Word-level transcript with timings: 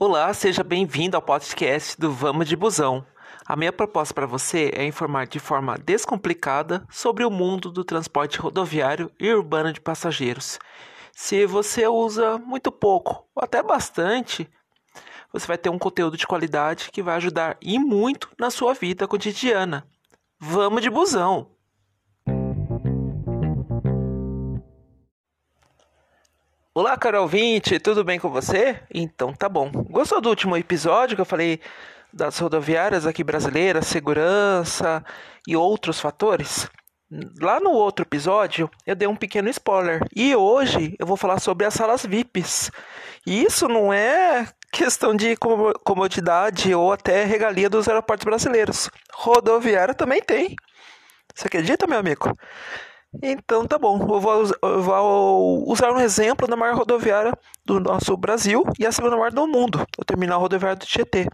Olá, 0.00 0.32
seja 0.32 0.62
bem-vindo 0.62 1.16
ao 1.16 1.22
podcast 1.22 1.98
do 2.00 2.12
Vamos 2.12 2.48
de 2.48 2.54
Busão. 2.54 3.04
A 3.44 3.56
minha 3.56 3.72
proposta 3.72 4.14
para 4.14 4.26
você 4.26 4.70
é 4.72 4.86
informar 4.86 5.26
de 5.26 5.40
forma 5.40 5.76
descomplicada 5.76 6.86
sobre 6.88 7.24
o 7.24 7.30
mundo 7.32 7.68
do 7.68 7.82
transporte 7.82 8.38
rodoviário 8.38 9.10
e 9.18 9.28
urbano 9.28 9.72
de 9.72 9.80
passageiros. 9.80 10.60
Se 11.12 11.44
você 11.46 11.88
usa 11.88 12.38
muito 12.38 12.70
pouco 12.70 13.26
ou 13.34 13.42
até 13.42 13.60
bastante, 13.60 14.48
você 15.32 15.48
vai 15.48 15.58
ter 15.58 15.68
um 15.68 15.80
conteúdo 15.80 16.16
de 16.16 16.28
qualidade 16.28 16.90
que 16.92 17.02
vai 17.02 17.16
ajudar 17.16 17.56
e 17.60 17.76
muito 17.76 18.30
na 18.38 18.52
sua 18.52 18.74
vida 18.74 19.08
cotidiana. 19.08 19.84
Vamos 20.38 20.80
de 20.80 20.90
busão! 20.90 21.57
Olá, 26.78 26.96
Carol 26.96 27.26
20, 27.26 27.80
tudo 27.80 28.04
bem 28.04 28.20
com 28.20 28.30
você? 28.30 28.80
Então 28.94 29.32
tá 29.32 29.48
bom. 29.48 29.68
Gostou 29.90 30.20
do 30.20 30.28
último 30.28 30.56
episódio 30.56 31.16
que 31.16 31.20
eu 31.20 31.26
falei 31.26 31.60
das 32.12 32.38
rodoviárias 32.38 33.04
aqui 33.04 33.24
brasileiras, 33.24 33.88
segurança 33.88 35.04
e 35.44 35.56
outros 35.56 35.98
fatores? 35.98 36.70
Lá 37.40 37.58
no 37.58 37.70
outro 37.70 38.04
episódio 38.04 38.70
eu 38.86 38.94
dei 38.94 39.08
um 39.08 39.16
pequeno 39.16 39.48
spoiler 39.48 40.06
e 40.14 40.36
hoje 40.36 40.94
eu 41.00 41.04
vou 41.04 41.16
falar 41.16 41.40
sobre 41.40 41.66
as 41.66 41.74
salas 41.74 42.06
VIPs. 42.06 42.70
E 43.26 43.42
isso 43.42 43.66
não 43.66 43.92
é 43.92 44.46
questão 44.72 45.16
de 45.16 45.34
comodidade 45.82 46.72
ou 46.72 46.92
até 46.92 47.24
regalia 47.24 47.68
dos 47.68 47.88
aeroportos 47.88 48.24
brasileiros. 48.24 48.88
Rodoviária 49.12 49.94
também 49.94 50.22
tem. 50.22 50.54
Você 51.34 51.48
acredita, 51.48 51.88
meu 51.88 51.98
amigo? 51.98 52.38
Então 53.22 53.66
tá 53.66 53.78
bom, 53.78 53.98
eu 54.00 54.20
vou, 54.20 54.44
eu 54.62 54.82
vou, 54.82 55.70
usar 55.70 55.90
um 55.92 55.98
exemplo 55.98 56.46
da 56.46 56.56
maior 56.56 56.76
rodoviária 56.76 57.32
do 57.64 57.80
nosso 57.80 58.16
Brasil 58.16 58.62
e 58.78 58.86
a 58.86 58.92
segunda 58.92 59.16
maior 59.16 59.32
do 59.32 59.46
mundo, 59.46 59.84
o 59.96 60.04
terminal 60.04 60.40
rodoviário 60.40 60.78
do 60.78 60.86
Tietê. 60.86 61.26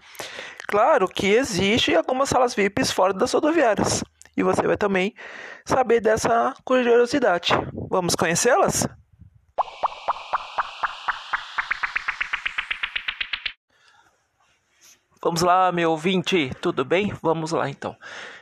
Claro 0.69 1.09
que 1.09 1.27
existe 1.27 1.95
algumas 1.95 2.29
salas 2.29 2.55
VIPs 2.55 2.93
fora 2.93 3.13
das 3.13 3.33
rodoviárias 3.33 4.05
e 4.37 4.43
você 4.43 4.63
vai 4.63 4.77
também 4.77 5.15
saber 5.65 6.01
dessa 6.01 6.55
curiosidade. 6.65 7.53
Vamos 7.91 8.15
conhecê-las? 8.15 8.87
Vamos 15.25 15.41
lá, 15.41 15.73
meu 15.73 15.91
ouvinte, 15.91 16.51
tudo 16.61 16.85
bem? 16.85 17.11
Vamos 17.23 17.51
lá 17.51 17.71
então. 17.71 17.97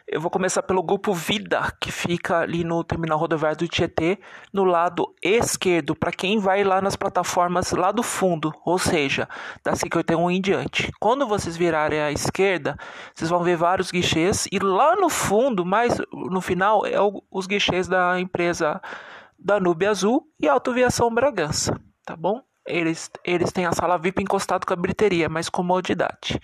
Eu 0.05 0.20
vou 0.20 0.28
começar 0.28 0.64
pelo 0.64 0.83
grupo 0.83 1.14
Vida, 1.14 1.72
que 1.80 1.92
fica 1.92 2.41
ali 2.41 2.64
no 2.64 2.83
terminal 2.83 3.16
rodoviário 3.16 3.56
do 3.56 3.69
Tietê, 3.69 4.19
no 4.52 4.64
lado 4.64 5.14
esquerdo, 5.22 5.94
para 5.94 6.10
quem 6.10 6.41
vai 6.41 6.64
lá 6.64 6.83
nas 6.83 6.97
plataformas 6.97 7.70
lá 7.70 7.92
do 7.92 8.03
fundo, 8.03 8.53
ou 8.64 8.80
seja, 8.80 9.28
da 9.62 9.77
51 9.77 10.28
em 10.28 10.41
diante. 10.41 10.91
Quando 10.98 11.25
vocês 11.25 11.56
virarem 11.56 12.00
à 12.00 12.10
esquerda, 12.10 12.77
vocês 13.14 13.30
vão 13.30 13.44
ver 13.44 13.56
vários 13.56 13.92
guichês 13.92 14.48
e 14.50 14.58
lá 14.58 14.97
no 14.97 15.08
fundo, 15.08 15.64
mais 15.64 16.00
no 16.12 16.41
final, 16.41 16.84
é 16.84 17.00
o, 17.00 17.22
os 17.30 17.47
guichês 17.47 17.86
da 17.86 18.19
empresa 18.19 18.83
Danube 19.38 19.86
Azul 19.86 20.27
e 20.41 20.48
Autoviação 20.48 21.14
Bragança, 21.14 21.80
tá 22.05 22.16
bom? 22.16 22.42
Eles, 22.66 23.10
eles 23.24 23.52
têm 23.52 23.66
a 23.66 23.72
sala 23.72 23.98
VIP 23.98 24.22
encostado 24.22 24.66
com 24.66 24.72
a 24.72 24.77
bilheteria, 24.77 25.28
mais 25.28 25.48
comodidade. 25.48 26.41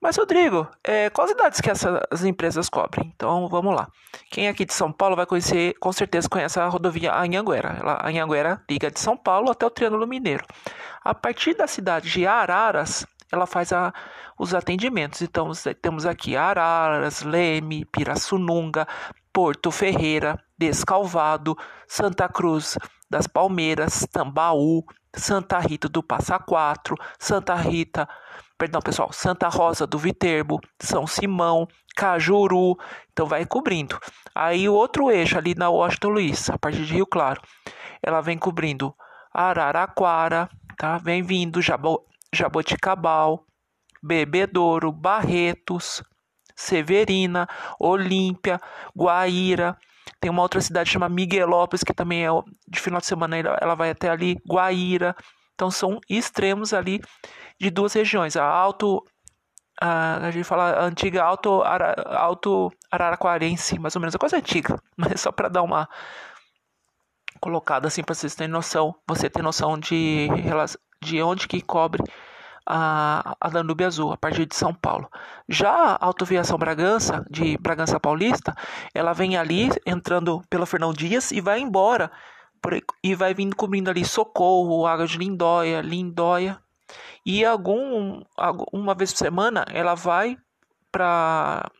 Mas, 0.00 0.16
Rodrigo, 0.16 0.66
é, 0.82 1.10
quais 1.10 1.30
idades 1.30 1.60
que 1.60 1.70
essas 1.70 2.24
empresas 2.24 2.70
cobrem? 2.70 3.12
Então, 3.14 3.46
vamos 3.48 3.74
lá. 3.74 3.86
Quem 4.30 4.46
é 4.46 4.48
aqui 4.48 4.64
de 4.64 4.72
São 4.72 4.90
Paulo 4.90 5.14
vai 5.14 5.26
conhecer, 5.26 5.74
com 5.78 5.92
certeza 5.92 6.26
conhece 6.26 6.58
a 6.58 6.66
rodovia 6.68 7.14
Anhanguera. 7.14 7.76
a 7.84 8.08
Anhanguera 8.08 8.62
liga 8.68 8.90
de 8.90 8.98
São 8.98 9.14
Paulo 9.14 9.50
até 9.50 9.66
o 9.66 9.70
Triângulo 9.70 10.06
Mineiro. 10.06 10.44
A 11.04 11.14
partir 11.14 11.54
da 11.54 11.66
cidade 11.66 12.10
de 12.10 12.26
Araras, 12.26 13.06
ela 13.30 13.46
faz 13.46 13.74
a, 13.74 13.92
os 14.38 14.54
atendimentos. 14.54 15.20
Então, 15.20 15.50
temos 15.82 16.06
aqui 16.06 16.34
Araras, 16.34 17.20
Leme, 17.20 17.84
Pirassununga, 17.84 18.88
Porto 19.30 19.70
Ferreira, 19.70 20.42
Descalvado, 20.58 21.54
Santa 21.86 22.26
Cruz 22.26 22.78
das 23.10 23.26
Palmeiras, 23.26 24.06
Tambaú, 24.10 24.82
Santa 25.14 25.58
Rita 25.58 25.88
do 25.88 26.02
Passa 26.02 26.38
Quatro, 26.38 26.94
Santa 27.18 27.54
Rita 27.54 28.08
perdão 28.60 28.82
pessoal, 28.82 29.10
Santa 29.10 29.48
Rosa 29.48 29.86
do 29.86 29.98
Viterbo, 29.98 30.60
São 30.78 31.06
Simão, 31.06 31.66
Cajuru, 31.96 32.76
então 33.10 33.24
vai 33.24 33.46
cobrindo. 33.46 33.98
Aí 34.34 34.68
o 34.68 34.74
outro 34.74 35.10
eixo 35.10 35.38
ali 35.38 35.54
na 35.54 35.70
Washington 35.70 36.08
Luiz, 36.10 36.50
a 36.50 36.58
partir 36.58 36.84
de 36.84 36.92
Rio 36.92 37.06
Claro, 37.06 37.40
ela 38.02 38.20
vem 38.20 38.36
cobrindo 38.36 38.94
Araraquara, 39.32 40.46
tá? 40.76 40.98
Vem 40.98 41.22
vindo 41.22 41.62
Jabo, 41.62 42.04
Jaboticabal, 42.34 43.46
Bebedouro, 44.02 44.92
Barretos, 44.92 46.02
Severina, 46.54 47.48
Olímpia, 47.78 48.60
Guaíra. 48.94 49.74
Tem 50.20 50.30
uma 50.30 50.42
outra 50.42 50.60
cidade 50.60 50.90
chamada 50.90 51.14
Miguelópolis, 51.14 51.84
que 51.84 51.94
também 51.94 52.26
é 52.26 52.30
de 52.68 52.80
final 52.80 53.00
de 53.00 53.06
semana, 53.06 53.36
ela 53.38 53.74
vai 53.74 53.90
até 53.90 54.08
ali, 54.08 54.36
Guaíra. 54.48 55.14
Então 55.54 55.70
são 55.70 56.00
extremos 56.08 56.72
ali 56.72 57.00
de 57.60 57.70
duas 57.70 57.92
regiões, 57.92 58.36
a 58.36 58.44
Alto 58.44 59.04
a, 59.80 60.26
a 60.26 60.30
gente 60.30 60.44
fala 60.44 60.70
a 60.72 60.84
antiga 60.84 61.22
Alto, 61.22 61.62
Ara, 61.62 61.94
Alto 62.16 62.70
Araraquarense, 62.90 63.78
mais 63.78 63.96
ou 63.96 64.00
menos, 64.00 64.14
a 64.14 64.18
coisa 64.18 64.36
antiga, 64.36 64.80
mas 64.96 65.20
só 65.20 65.32
para 65.32 65.48
dar 65.48 65.62
uma 65.62 65.88
colocada 67.40 67.88
assim 67.88 68.02
para 68.02 68.14
vocês 68.14 68.34
terem 68.34 68.52
noção, 68.52 68.94
você 69.08 69.30
ter 69.30 69.42
noção 69.42 69.78
de 69.78 70.28
de 71.02 71.22
onde 71.22 71.48
que 71.48 71.62
cobre 71.62 72.02
a, 72.66 73.36
a 73.40 73.48
Danube 73.48 73.84
Azul, 73.84 74.12
a 74.12 74.16
partir 74.16 74.46
de 74.46 74.54
São 74.54 74.72
Paulo. 74.74 75.10
Já 75.48 75.70
a 75.70 76.04
Autoviação 76.04 76.58
Bragança, 76.58 77.24
de 77.30 77.56
Bragança 77.58 77.98
Paulista, 77.98 78.54
ela 78.94 79.12
vem 79.12 79.36
ali 79.36 79.70
entrando 79.86 80.42
pela 80.48 80.66
Fernão 80.66 80.92
Dias 80.92 81.30
e 81.30 81.40
vai 81.40 81.60
embora 81.60 82.10
e 83.02 83.14
vai 83.14 83.32
vindo 83.32 83.56
cobrindo 83.56 83.90
ali 83.90 84.04
Socorro, 84.04 84.86
Água 84.86 85.06
de 85.06 85.16
Lindóia, 85.16 85.80
Lindóia, 85.80 86.60
e 87.24 87.44
algum, 87.44 88.22
uma 88.72 88.94
vez 88.94 89.12
por 89.12 89.18
semana 89.18 89.64
ela 89.70 89.94
vai 89.94 90.36
para 90.90 91.70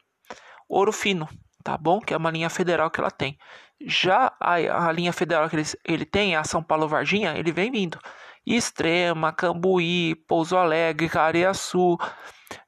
Ouro 0.69 0.93
Fino, 0.93 1.29
tá 1.63 1.77
bom? 1.77 2.01
Que 2.01 2.15
é 2.15 2.17
uma 2.17 2.31
linha 2.31 2.49
federal 2.49 2.91
que 2.91 3.01
ela 3.01 3.11
tem. 3.11 3.39
Já 3.81 4.33
a, 4.39 4.55
a 4.89 4.93
linha 4.93 5.13
federal 5.13 5.49
que 5.49 5.57
ele, 5.57 5.67
ele 5.85 6.05
tem, 6.05 6.37
a 6.37 6.45
São 6.45 6.63
Paulo 6.63 6.89
Varginha, 6.89 7.35
ele 7.37 7.53
vem 7.53 7.71
vindo. 7.71 7.99
Extrema, 8.47 9.33
Cambuí, 9.33 10.15
Pouso 10.27 10.57
Alegre, 10.57 11.09
Cariaçu, 11.09 11.97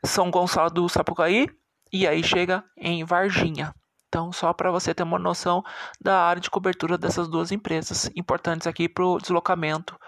São 0.05 0.31
Gonçalo 0.31 0.71
do 0.71 0.89
Sapucaí 0.89 1.49
e 1.93 2.07
aí 2.07 2.23
chega 2.23 2.65
em 2.77 3.05
Varginha. 3.05 3.75
Então, 4.09 4.31
só 4.31 4.53
para 4.53 4.71
você 4.71 4.95
ter 4.95 5.03
uma 5.03 5.19
noção 5.19 5.63
da 6.01 6.21
área 6.23 6.41
de 6.41 6.51
cobertura 6.51 6.99
dessas 6.99 7.29
duas 7.29 7.51
empresas, 7.51 8.11
importantes 8.15 8.67
aqui 8.67 8.89
para 8.89 9.07
o 9.07 9.19
deslocamento 9.19 9.99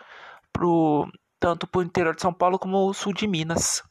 pro, 0.52 1.10
tanto 1.40 1.66
para 1.66 1.78
o 1.78 1.82
interior 1.82 2.14
de 2.14 2.20
São 2.20 2.32
Paulo 2.32 2.58
como 2.58 2.86
o 2.86 2.92
sul 2.92 3.14
de 3.14 3.26
Minas. 3.26 3.82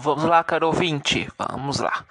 Vamos 0.00 0.24
lá, 0.24 0.44
caro 0.44 0.68
ouvinte, 0.68 1.28
vamos 1.36 1.80
lá. 1.80 2.04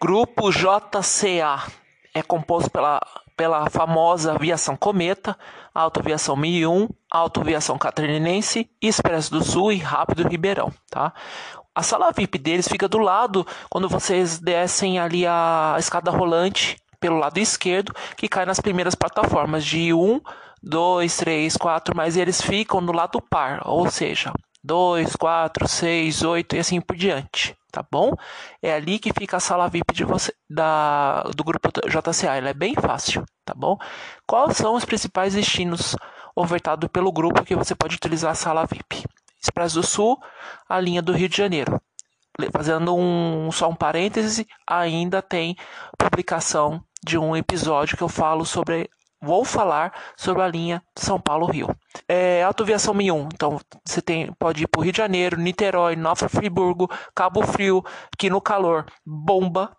Grupo 0.00 0.52
JCA 0.52 1.66
é 2.14 2.22
composto 2.22 2.70
pela, 2.70 3.00
pela 3.36 3.68
famosa 3.68 4.32
aviação 4.32 4.76
Cometa, 4.76 5.36
Autoaviação 5.74 6.36
1001, 6.36 6.88
Autoaviação 7.10 7.76
Catarinense, 7.76 8.70
Expresso 8.80 9.32
do 9.32 9.42
Sul 9.42 9.72
e 9.72 9.78
Rápido 9.78 10.28
Ribeirão, 10.28 10.72
tá? 10.88 11.12
A 11.74 11.82
sala 11.82 12.12
VIP 12.12 12.38
deles 12.38 12.68
fica 12.68 12.86
do 12.86 12.98
lado 12.98 13.44
quando 13.68 13.88
vocês 13.88 14.38
descem 14.38 15.00
ali 15.00 15.26
a 15.26 15.74
escada 15.80 16.12
rolante 16.12 16.76
pelo 17.00 17.18
lado 17.18 17.38
esquerdo, 17.38 17.92
que 18.16 18.28
cai 18.28 18.46
nas 18.46 18.60
primeiras 18.60 18.94
plataformas 18.94 19.64
de 19.64 19.92
1, 19.92 20.20
2, 20.62 21.16
3, 21.16 21.56
4, 21.56 21.96
mas 21.96 22.16
eles 22.16 22.40
ficam 22.40 22.80
no 22.80 22.92
lado 22.92 23.20
par, 23.20 23.62
ou 23.64 23.90
seja, 23.90 24.32
2, 24.68 25.16
4, 25.16 25.66
6, 25.66 26.22
8 26.22 26.56
e 26.56 26.58
assim 26.58 26.78
por 26.78 26.94
diante, 26.94 27.56
tá 27.72 27.82
bom? 27.90 28.12
É 28.62 28.74
ali 28.74 28.98
que 28.98 29.14
fica 29.14 29.38
a 29.38 29.40
sala 29.40 29.66
VIP 29.66 29.94
de 29.94 30.04
você, 30.04 30.30
da, 30.48 31.22
do 31.34 31.42
grupo 31.42 31.70
JCA, 31.86 32.36
ela 32.36 32.50
é 32.50 32.54
bem 32.54 32.74
fácil, 32.74 33.24
tá 33.46 33.54
bom? 33.56 33.78
Quais 34.26 34.58
são 34.58 34.74
os 34.74 34.84
principais 34.84 35.32
destinos 35.32 35.96
ofertados 36.36 36.86
pelo 36.92 37.10
grupo 37.10 37.44
que 37.44 37.56
você 37.56 37.74
pode 37.74 37.96
utilizar 37.96 38.32
a 38.32 38.34
sala 38.34 38.66
VIP? 38.66 39.06
Expresso 39.40 39.80
do 39.80 39.86
Sul, 39.86 40.20
a 40.68 40.78
linha 40.78 41.00
do 41.00 41.12
Rio 41.12 41.30
de 41.30 41.36
Janeiro. 41.36 41.80
Fazendo 42.52 42.94
um, 42.94 43.50
só 43.50 43.70
um 43.70 43.74
parêntese, 43.74 44.46
ainda 44.68 45.22
tem 45.22 45.56
publicação 45.96 46.84
de 47.02 47.16
um 47.16 47.34
episódio 47.34 47.96
que 47.96 48.02
eu 48.02 48.08
falo 48.08 48.44
sobre. 48.44 48.90
Vou 49.20 49.44
falar 49.44 49.92
sobre 50.16 50.42
a 50.42 50.48
linha 50.48 50.82
São 50.96 51.20
Paulo-Rio. 51.20 51.74
É, 52.08 52.42
Autoviação 52.44 52.94
1001. 52.94 53.28
Então, 53.34 53.60
você 53.84 54.00
tem, 54.00 54.32
pode 54.38 54.62
ir 54.62 54.68
para 54.68 54.80
o 54.80 54.82
Rio 54.82 54.92
de 54.92 54.98
Janeiro, 54.98 55.36
Niterói, 55.36 55.96
Nova 55.96 56.28
Friburgo, 56.28 56.88
Cabo 57.14 57.42
Frio, 57.42 57.84
que 58.16 58.30
no 58.30 58.40
calor 58.40 58.86
bomba. 59.04 59.76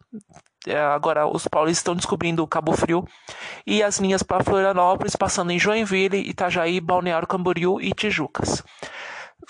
É, 0.67 0.77
agora 0.77 1.25
os 1.25 1.47
paulistas 1.47 1.79
estão 1.79 1.95
descobrindo 1.95 2.45
Cabo 2.45 2.73
Frio 2.73 3.05
e 3.65 3.81
as 3.81 3.97
linhas 3.97 4.21
para 4.21 4.43
Florianópolis, 4.43 5.15
passando 5.15 5.51
em 5.51 5.59
Joinville, 5.59 6.17
Itajaí, 6.29 6.81
Balneário 6.81 7.27
Camboriú 7.27 7.79
e 7.79 7.93
Tijucas. 7.93 8.61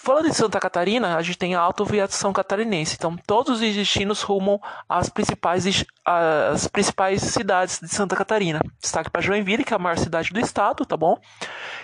Falando 0.02 0.30
de 0.30 0.34
Santa 0.34 0.62
Catarina, 0.62 1.18
a 1.18 1.22
gente 1.22 1.38
tem 1.38 1.56
a 1.56 1.60
autoaviação 1.60 2.32
catarinense. 2.32 2.96
Então, 2.98 3.18
todos 3.28 3.56
os 3.56 3.76
destinos 3.76 4.22
rumam 4.22 4.58
às 4.88 5.10
principais, 5.10 5.66
às 6.06 6.68
principais 6.68 7.22
cidades 7.22 7.82
de 7.82 7.90
Santa 7.90 8.16
Catarina. 8.16 8.62
Destaque 8.80 9.10
para 9.10 9.22
Joinville, 9.22 9.66
que 9.66 9.74
é 9.74 9.76
a 9.76 9.80
maior 9.80 9.98
cidade 9.98 10.32
do 10.32 10.40
estado, 10.40 10.86
tá 10.86 10.96
bom? 10.96 11.20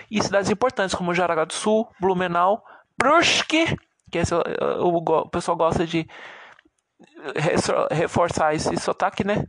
E 0.10 0.24
cidades 0.24 0.50
importantes 0.50 0.96
como 0.96 1.14
Jaraguá 1.14 1.44
do 1.44 1.52
Sul, 1.52 1.90
Blumenau, 2.00 2.64
Brusque, 2.98 3.78
que 4.10 4.18
esse, 4.18 4.34
o, 4.34 4.96
o 4.96 5.30
pessoal 5.30 5.58
gosta 5.58 5.86
de 5.86 6.08
reforçar 7.92 8.56
esse 8.56 8.78
sotaque, 8.78 9.26
né? 9.26 9.44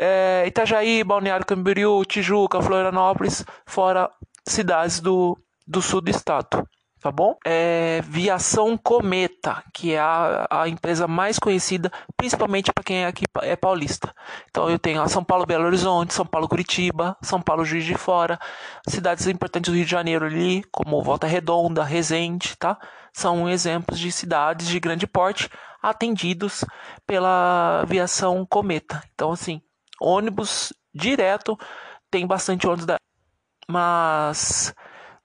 É, 0.00 0.44
Itajaí, 0.46 1.02
Balneário 1.02 1.44
Camboriú, 1.44 2.04
Tijuca, 2.04 2.62
Florianópolis, 2.62 3.44
fora 3.66 4.08
cidades 4.46 5.00
do, 5.00 5.36
do 5.66 5.82
sul 5.82 6.00
do 6.00 6.10
estado 6.10 6.64
tá 7.00 7.10
bom? 7.10 7.36
É 7.44 8.02
Viação 8.02 8.76
Cometa, 8.76 9.62
que 9.72 9.94
é 9.94 9.98
a, 9.98 10.46
a 10.50 10.68
empresa 10.68 11.08
mais 11.08 11.38
conhecida, 11.38 11.90
principalmente 12.16 12.72
para 12.72 12.84
quem 12.84 13.04
é 13.04 13.06
aqui 13.06 13.24
é 13.42 13.56
paulista. 13.56 14.14
Então 14.50 14.68
eu 14.68 14.78
tenho 14.78 15.06
São 15.08 15.24
Paulo 15.24 15.46
Belo 15.46 15.64
Horizonte, 15.64 16.12
São 16.12 16.26
Paulo 16.26 16.48
Curitiba, 16.48 17.16
São 17.22 17.40
Paulo 17.40 17.64
Juiz 17.64 17.84
de 17.84 17.94
Fora, 17.94 18.38
cidades 18.86 19.26
importantes 19.26 19.70
do 19.70 19.76
Rio 19.76 19.84
de 19.84 19.90
Janeiro 19.90 20.26
ali, 20.26 20.62
como 20.70 21.02
Volta 21.02 21.26
Redonda, 21.26 21.82
Resende, 21.82 22.56
tá? 22.56 22.78
São 23.12 23.48
exemplos 23.48 23.98
de 23.98 24.12
cidades 24.12 24.68
de 24.68 24.78
grande 24.78 25.06
porte 25.06 25.48
atendidos 25.82 26.64
pela 27.06 27.84
Viação 27.88 28.44
Cometa. 28.44 29.02
Então 29.14 29.32
assim, 29.32 29.62
ônibus 30.00 30.72
direto, 30.94 31.58
tem 32.10 32.26
bastante 32.26 32.66
ônibus 32.66 32.86
da 32.86 32.96
mas 33.70 34.74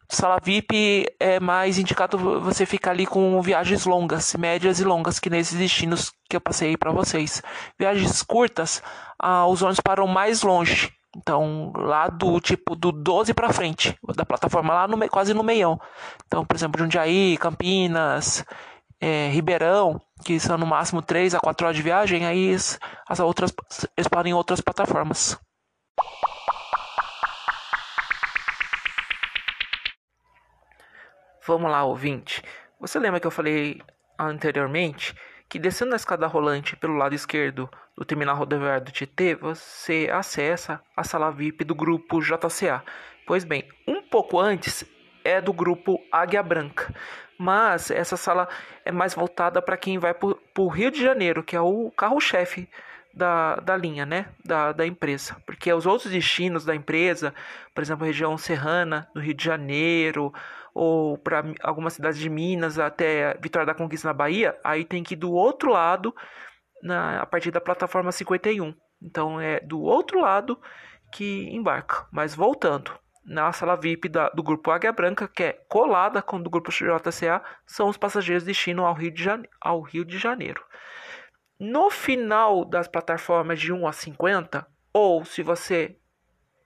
Sala 0.09 0.39
VIP 0.41 1.05
é 1.19 1.39
mais 1.39 1.77
indicado 1.79 2.17
você 2.39 2.65
ficar 2.65 2.91
ali 2.91 3.05
com 3.05 3.41
viagens 3.41 3.85
longas, 3.85 4.35
médias 4.35 4.79
e 4.79 4.83
longas, 4.83 5.19
que 5.19 5.29
nesses 5.29 5.57
destinos 5.57 6.11
que 6.29 6.35
eu 6.35 6.41
passei 6.41 6.77
para 6.77 6.91
vocês. 6.91 7.41
Viagens 7.77 8.21
curtas, 8.21 8.83
ah, 9.19 9.47
os 9.47 9.61
ônibus 9.61 9.79
param 9.79 10.07
mais 10.07 10.43
longe. 10.43 10.91
Então, 11.17 11.71
lá 11.75 12.07
do 12.07 12.39
tipo 12.41 12.75
do 12.75 12.91
12 12.91 13.33
para 13.33 13.53
frente, 13.53 13.97
da 14.15 14.25
plataforma 14.25 14.73
lá 14.73 14.87
no, 14.87 15.09
quase 15.09 15.33
no 15.33 15.43
meião. 15.43 15.79
Então, 16.27 16.45
por 16.45 16.55
exemplo, 16.55 16.79
Jundiaí, 16.79 17.37
Campinas, 17.37 18.43
é, 18.99 19.29
Ribeirão, 19.29 19.99
que 20.25 20.39
são 20.39 20.57
no 20.57 20.65
máximo 20.65 21.01
3 21.01 21.35
a 21.35 21.39
4 21.39 21.67
horas 21.67 21.77
de 21.77 21.83
viagem, 21.83 22.25
aí 22.25 22.53
as 23.07 23.19
outras 23.19 23.53
eles 23.97 24.07
param 24.07 24.29
em 24.29 24.33
outras 24.33 24.59
plataformas. 24.59 25.39
Vamos 31.47 31.69
lá, 31.69 31.83
ouvinte. 31.83 32.41
Você 32.79 32.97
lembra 32.97 33.19
que 33.19 33.27
eu 33.27 33.31
falei 33.31 33.79
anteriormente 34.17 35.15
que 35.47 35.59
descendo 35.59 35.93
a 35.93 35.95
escada 35.95 36.25
rolante 36.25 36.75
pelo 36.75 36.95
lado 36.95 37.13
esquerdo 37.13 37.69
do 37.95 38.03
terminal 38.03 38.35
rodoviário 38.35 38.85
do 38.85 38.91
Tietê, 38.91 39.35
você 39.35 40.09
acessa 40.11 40.81
a 40.97 41.03
sala 41.03 41.31
VIP 41.31 41.63
do 41.63 41.75
grupo 41.75 42.19
JCA. 42.19 42.83
Pois 43.27 43.43
bem, 43.43 43.69
um 43.87 44.01
pouco 44.01 44.39
antes 44.39 44.83
é 45.23 45.39
do 45.39 45.53
grupo 45.53 45.99
Águia 46.11 46.41
Branca, 46.41 46.91
mas 47.37 47.91
essa 47.91 48.17
sala 48.17 48.49
é 48.83 48.91
mais 48.91 49.13
voltada 49.13 49.61
para 49.61 49.77
quem 49.77 49.99
vai 49.99 50.15
para 50.15 50.35
o 50.57 50.67
Rio 50.67 50.89
de 50.89 50.99
Janeiro, 50.99 51.43
que 51.43 51.55
é 51.55 51.61
o 51.61 51.91
carro-chefe 51.91 52.67
da, 53.13 53.57
da 53.57 53.77
linha, 53.77 54.05
né, 54.05 54.25
da, 54.43 54.71
da 54.71 54.85
empresa, 54.85 55.37
porque 55.45 55.71
os 55.71 55.85
outros 55.85 56.11
destinos 56.11 56.65
da 56.65 56.75
empresa, 56.75 57.33
por 57.73 57.81
exemplo, 57.81 58.05
região 58.05 58.35
serrana 58.37 59.07
do 59.13 59.21
Rio 59.21 59.33
de 59.33 59.43
Janeiro, 59.43 60.33
ou 60.75 61.17
para 61.17 61.41
algumas 61.63 61.93
cidades 61.93 62.19
de 62.19 62.29
Minas 62.29 62.77
até 62.77 63.33
Vitória 63.41 63.65
da 63.65 63.73
Conquista 63.73 64.09
na 64.09 64.13
Bahia, 64.13 64.59
aí 64.61 64.83
tem 64.83 65.03
que 65.03 65.13
ir 65.13 65.17
do 65.17 65.31
outro 65.31 65.71
lado, 65.71 66.13
na, 66.83 67.21
a 67.21 67.25
partir 67.25 67.49
da 67.49 67.61
plataforma 67.61 68.11
51. 68.11 68.75
Então 69.01 69.39
é 69.39 69.61
do 69.61 69.81
outro 69.81 70.19
lado 70.19 70.59
que 71.13 71.47
embarca. 71.55 72.05
Mas 72.11 72.35
voltando, 72.35 72.91
na 73.23 73.53
sala 73.53 73.77
VIP 73.77 74.09
da, 74.09 74.27
do 74.29 74.43
grupo 74.43 74.69
Águia 74.69 74.91
Branca, 74.91 75.29
que 75.29 75.43
é 75.43 75.53
colada 75.69 76.21
com 76.21 76.35
o 76.35 76.43
do 76.43 76.49
grupo 76.49 76.71
JCA, 76.71 77.41
são 77.65 77.87
os 77.87 77.95
passageiros 77.95 78.43
destino 78.43 78.85
ao 78.85 78.93
Rio 78.93 79.11
de, 79.11 79.29
ao 79.61 79.79
Rio 79.79 80.03
de 80.03 80.17
Janeiro. 80.17 80.61
No 81.57 81.89
final 81.89 82.65
das 82.65 82.85
plataformas 82.85 83.61
de 83.61 83.71
1 83.71 83.87
a 83.87 83.93
50, 83.93 84.67
ou 84.91 85.23
se 85.23 85.41
você 85.41 85.95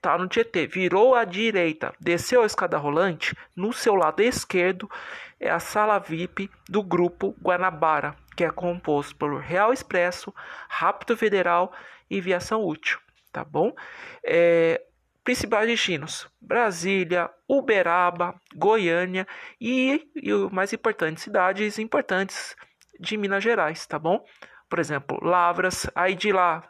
tá 0.00 0.16
no 0.16 0.28
Tietê, 0.28 0.66
virou 0.66 1.14
à 1.14 1.24
direita, 1.24 1.94
desceu 2.00 2.42
a 2.42 2.46
escada 2.46 2.78
rolante, 2.78 3.36
no 3.54 3.72
seu 3.72 3.94
lado 3.94 4.20
esquerdo 4.22 4.90
é 5.38 5.50
a 5.50 5.58
sala 5.58 5.98
VIP 5.98 6.50
do 6.68 6.82
grupo 6.82 7.34
Guanabara, 7.42 8.14
que 8.36 8.44
é 8.44 8.50
composto 8.50 9.16
por 9.16 9.40
Real 9.40 9.72
Expresso, 9.72 10.34
Rápido 10.68 11.16
Federal 11.16 11.72
e 12.10 12.20
Viação 12.20 12.64
Útil, 12.64 12.98
tá 13.32 13.42
bom? 13.44 13.74
É, 14.22 14.82
principais 15.24 15.66
destinos: 15.66 16.28
Brasília, 16.40 17.30
Uberaba, 17.48 18.34
Goiânia 18.54 19.26
e, 19.60 20.10
e 20.14 20.32
o 20.32 20.50
mais 20.50 20.72
importante, 20.72 21.20
cidades 21.20 21.78
importantes 21.78 22.54
de 22.98 23.16
Minas 23.16 23.42
Gerais, 23.42 23.86
tá 23.86 23.98
bom? 23.98 24.22
Por 24.68 24.78
exemplo, 24.78 25.18
Lavras, 25.22 25.90
aí 25.94 26.14
de 26.14 26.32
lá 26.32 26.68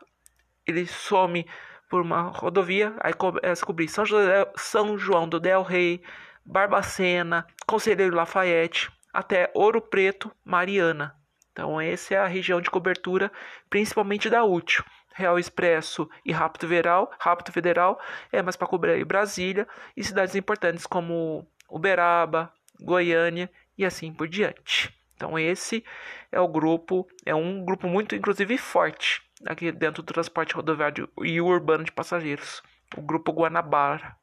ele 0.67 0.87
some 0.87 1.44
por 1.90 2.00
uma 2.00 2.22
rodovia, 2.22 2.94
aí 3.00 3.12
começa 3.12 3.64
a 3.64 3.66
cobrir 3.66 3.88
São, 3.88 4.06
José, 4.06 4.50
São 4.56 4.96
João 4.96 5.28
do 5.28 5.40
Del 5.40 5.64
Rey, 5.64 6.00
Barbacena, 6.46 7.44
Conselheiro 7.66 8.14
Lafayette, 8.14 8.90
até 9.12 9.50
Ouro 9.52 9.82
Preto, 9.82 10.31
Mariana. 10.44 11.16
Então, 11.50 11.81
essa 11.81 12.14
é 12.14 12.16
a 12.16 12.28
região 12.28 12.60
de 12.60 12.70
cobertura, 12.70 13.31
principalmente 13.69 14.31
da 14.31 14.44
útil. 14.44 14.84
Real 15.12 15.37
Expresso 15.37 16.08
e 16.25 16.31
Rápido 16.31 16.69
Federal, 16.69 17.10
Rápido 17.19 17.52
Federal 17.52 18.00
é 18.32 18.40
mais 18.40 18.54
para 18.54 18.69
cobrir 18.69 19.04
Brasília 19.04 19.66
e 19.96 20.04
cidades 20.04 20.37
importantes 20.37 20.87
como 20.87 21.44
Uberaba, 21.69 22.52
Goiânia 22.81 23.50
e 23.76 23.84
assim 23.84 24.12
por 24.12 24.28
diante. 24.28 24.96
Então 25.16 25.37
esse 25.37 25.84
é 26.31 26.40
o 26.40 26.46
grupo, 26.46 27.06
é 27.26 27.34
um 27.34 27.64
grupo 27.64 27.88
muito 27.88 28.14
inclusive 28.14 28.56
forte 28.56 29.20
aqui 29.46 29.72
dentro 29.72 30.02
do 30.02 30.12
transporte 30.12 30.54
rodoviário 30.54 31.08
e 31.22 31.40
urbano 31.40 31.84
de 31.84 31.92
passageiros, 31.92 32.62
o 32.96 33.00
Grupo 33.00 33.32
Guanabara. 33.32 34.16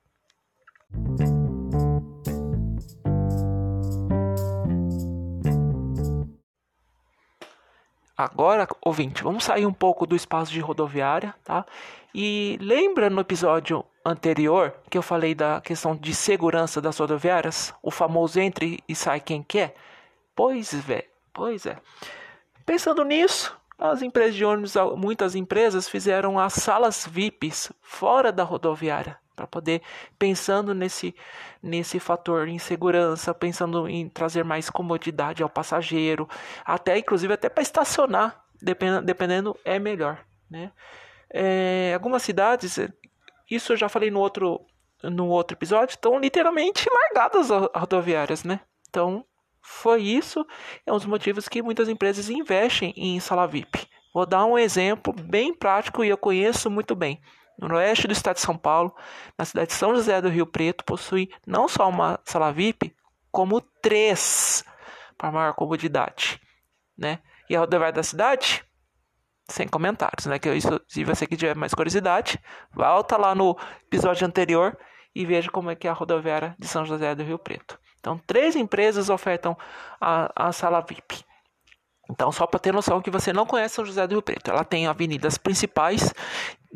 Agora, 8.17 8.67
ouvinte, 8.81 9.21
vamos 9.21 9.43
sair 9.43 9.67
um 9.67 9.73
pouco 9.73 10.07
do 10.07 10.15
espaço 10.15 10.51
de 10.51 10.59
rodoviária, 10.59 11.35
tá? 11.43 11.63
E 12.15 12.57
lembra 12.59 13.11
no 13.11 13.21
episódio 13.21 13.85
anterior 14.03 14.73
que 14.89 14.97
eu 14.97 15.03
falei 15.03 15.35
da 15.35 15.61
questão 15.61 15.95
de 15.95 16.15
segurança 16.15 16.81
das 16.81 16.97
rodoviárias? 16.97 17.75
O 17.83 17.91
famoso 17.91 18.39
entre 18.39 18.83
e 18.89 18.95
sai 18.95 19.19
quem 19.19 19.43
quer? 19.43 19.75
Pois 20.35 20.89
é, 20.89 21.05
pois 21.31 21.67
é. 21.67 21.77
Pensando 22.65 23.03
nisso, 23.03 23.55
as 23.77 24.01
empresas 24.01 24.35
de 24.35 24.43
ônibus, 24.43 24.73
muitas 24.95 25.35
empresas 25.35 25.87
fizeram 25.87 26.39
as 26.39 26.53
salas 26.53 27.05
VIPs 27.05 27.71
fora 27.81 28.31
da 28.31 28.43
rodoviária 28.43 29.17
para 29.35 29.45
poder 29.45 29.83
pensando 30.17 30.73
nesse 30.73 31.15
nesse 31.61 31.99
fator 31.99 32.47
insegurança, 32.47 33.35
pensando 33.35 33.87
em 33.87 34.09
trazer 34.09 34.43
mais 34.43 34.67
comodidade 34.67 35.43
ao 35.43 35.49
passageiro, 35.49 36.27
até 36.65 36.97
inclusive 36.97 37.33
até 37.33 37.47
para 37.47 37.61
estacionar, 37.61 38.43
dependendo, 38.59 39.05
dependendo 39.05 39.59
é 39.63 39.77
melhor, 39.77 40.25
né? 40.49 40.71
É, 41.29 41.91
algumas 41.93 42.23
cidades, 42.23 42.79
isso 43.49 43.73
eu 43.73 43.77
já 43.77 43.87
falei 43.87 44.09
no 44.09 44.19
outro 44.19 44.65
no 45.03 45.27
outro 45.27 45.55
episódio, 45.55 45.93
estão 45.93 46.19
literalmente 46.19 46.89
largadas 46.89 47.51
as 47.51 47.69
rodoviárias, 47.75 48.43
né? 48.43 48.61
Então 48.89 49.23
foi 49.69 50.01
isso, 50.01 50.45
é 50.85 50.93
um 50.93 50.95
dos 50.95 51.05
motivos 51.05 51.49
que 51.49 51.61
muitas 51.61 51.89
empresas 51.89 52.29
investem 52.29 52.93
em 52.95 53.19
sala 53.19 53.45
VIP. 53.45 53.85
Vou 54.13 54.25
dar 54.25 54.45
um 54.45 54.57
exemplo 54.57 55.13
bem 55.13 55.53
prático 55.53 56.05
e 56.05 56.09
eu 56.09 56.17
conheço 56.17 56.71
muito 56.71 56.95
bem. 56.95 57.21
No 57.59 57.75
oeste 57.75 58.07
do 58.07 58.13
estado 58.13 58.35
de 58.35 58.41
São 58.41 58.57
Paulo, 58.57 58.95
na 59.37 59.43
cidade 59.43 59.67
de 59.67 59.73
São 59.73 59.93
José 59.93 60.21
do 60.21 60.29
Rio 60.29 60.47
Preto, 60.47 60.85
possui 60.85 61.29
não 61.45 61.67
só 61.67 61.89
uma 61.89 62.17
sala 62.23 62.51
VIP, 62.51 62.95
como 63.29 63.59
três 63.59 64.63
para 65.17 65.33
maior 65.33 65.53
comodidade, 65.53 66.39
né? 66.97 67.19
E 67.49 67.55
a 67.55 67.59
rodoviária 67.59 67.93
da 67.93 68.03
cidade, 68.03 68.63
sem 69.49 69.67
comentários, 69.67 70.25
né? 70.27 70.39
Que 70.39 70.53
isso, 70.53 70.79
se 70.87 71.03
você 71.03 71.27
que 71.27 71.35
tiver 71.35 71.55
mais 71.57 71.73
curiosidade, 71.73 72.39
volta 72.73 73.17
lá 73.17 73.35
no 73.35 73.55
episódio 73.83 74.25
anterior 74.25 74.77
e 75.13 75.25
veja 75.25 75.51
como 75.51 75.69
é 75.69 75.75
que 75.75 75.87
é 75.87 75.89
a 75.89 75.93
rodoviária 75.93 76.55
de 76.57 76.67
São 76.67 76.85
José 76.85 77.13
do 77.13 77.23
Rio 77.23 77.37
Preto. 77.37 77.77
Então, 77.99 78.19
três 78.25 78.55
empresas 78.55 79.09
ofertam 79.09 79.57
a, 79.99 80.47
a 80.47 80.51
sala 80.51 80.81
VIP. 80.81 81.25
Então, 82.09 82.31
só 82.31 82.47
para 82.47 82.59
ter 82.59 82.73
noção 82.73 83.01
que 83.01 83.09
você 83.09 83.33
não 83.33 83.45
conhece 83.45 83.75
São 83.75 83.85
José 83.85 84.07
do 84.07 84.13
Rio 84.13 84.21
Preto, 84.21 84.49
ela 84.49 84.63
tem 84.63 84.87
avenidas 84.87 85.37
principais. 85.37 86.13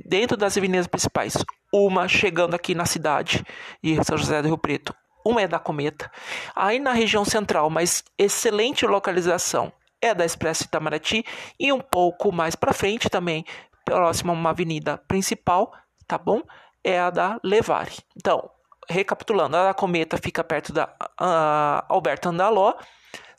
Dentro 0.06 0.36
das 0.36 0.58
avenidas 0.58 0.88
principais, 0.88 1.38
uma 1.74 2.08
chegando 2.08 2.54
aqui 2.54 2.76
na 2.76 2.86
cidade 2.86 3.46
de 3.84 4.04
São 4.04 4.18
José 4.18 4.42
do 4.42 4.48
Rio 4.48 4.58
Preto, 4.58 4.94
uma 5.26 5.42
é 5.42 5.48
da 5.48 5.60
Cometa. 5.60 6.12
Aí 6.56 6.80
na 6.80 6.92
região 6.92 7.24
central, 7.24 7.70
mas 7.70 8.04
excelente 8.18 8.86
localização, 8.86 9.72
é 10.02 10.14
da 10.14 10.26
Expresso 10.26 10.64
Itamaraty 10.64 11.24
e 11.60 11.72
um 11.72 11.80
pouco 11.80 12.32
mais 12.32 12.56
para 12.56 12.74
frente 12.74 13.10
também, 13.10 13.46
próximo 13.86 14.32
a 14.32 14.36
uma 14.36 14.50
avenida 14.50 14.98
principal, 15.08 15.72
tá 16.08 16.18
bom? 16.18 16.42
É 16.84 17.00
a 17.00 17.10
da 17.10 17.40
Levare. 17.44 18.00
Então, 18.18 18.50
recapitulando, 18.92 19.58
a 19.58 19.66
da 19.66 19.74
Cometa 19.74 20.18
fica 20.18 20.44
perto 20.44 20.72
da 20.74 20.86
uh, 21.20 21.86
Alberto 21.88 22.30
Andaló, 22.30 22.76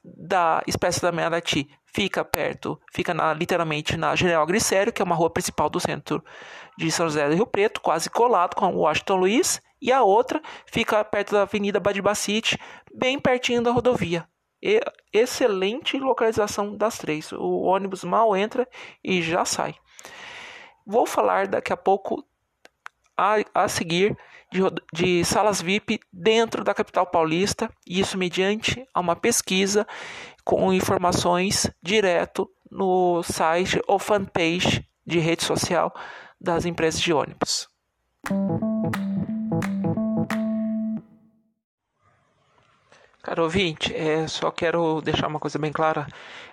da 0.04 0.62
Expresso 0.66 0.98
Itamaraty 0.98 1.68
fica 1.94 2.24
perto, 2.24 2.80
fica 2.92 3.12
na, 3.12 3.32
literalmente 3.34 3.96
na 3.96 4.16
General 4.16 4.46
Grissério, 4.46 4.92
que 4.92 5.02
é 5.02 5.04
uma 5.04 5.14
rua 5.14 5.30
principal 5.30 5.68
do 5.68 5.78
centro 5.78 6.24
de 6.76 6.90
São 6.90 7.06
José 7.06 7.28
do 7.28 7.34
Rio 7.34 7.46
Preto, 7.46 7.80
quase 7.80 8.08
colado 8.08 8.54
com 8.54 8.66
o 8.74 8.78
Washington 8.78 9.16
Luiz, 9.16 9.62
e 9.80 9.92
a 9.92 10.02
outra 10.02 10.40
fica 10.66 11.04
perto 11.04 11.32
da 11.32 11.42
Avenida 11.42 11.78
Badibacite, 11.78 12.58
bem 12.94 13.18
pertinho 13.18 13.62
da 13.62 13.70
rodovia. 13.70 14.26
E, 14.62 14.80
excelente 15.12 15.98
localização 15.98 16.76
das 16.76 16.96
três. 16.96 17.32
O 17.32 17.62
ônibus 17.62 18.04
mal 18.04 18.36
entra 18.36 18.66
e 19.02 19.20
já 19.20 19.44
sai. 19.44 19.74
Vou 20.86 21.04
falar 21.04 21.48
daqui 21.48 21.72
a 21.72 21.76
pouco 21.76 22.24
a, 23.16 23.36
a 23.52 23.68
seguir 23.68 24.16
de, 24.52 24.60
de, 24.92 25.24
salas 25.24 25.60
VIP 25.60 25.98
dentro 26.12 26.62
da 26.62 26.74
capital 26.74 27.06
paulista, 27.06 27.70
isso 27.86 28.18
mediante 28.18 28.86
uma 28.94 29.16
pesquisa 29.16 29.86
com 30.44 30.72
informações 30.72 31.70
direto 31.82 32.48
no 32.70 33.22
site 33.22 33.80
ou 33.88 33.98
fanpage 33.98 34.86
de 35.06 35.18
rede 35.18 35.44
social 35.44 35.92
das 36.40 36.64
empresas 36.64 37.00
de 37.00 37.12
ônibus. 37.12 37.68
Caro 43.22 43.44
ouvinte, 43.44 43.94
é, 43.94 44.26
só 44.26 44.50
quero 44.50 45.00
deixar 45.00 45.28
uma 45.28 45.38
coisa 45.38 45.56
bem 45.58 45.70
clara. 45.70 46.08